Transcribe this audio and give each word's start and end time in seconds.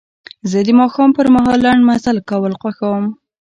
زه 0.51 0.59
د 0.67 0.69
ماښام 0.79 1.09
پر 1.17 1.25
مهال 1.35 1.59
لنډ 1.65 1.81
مزل 1.89 2.17
کول 2.29 2.53
خوښوم. 2.61 3.05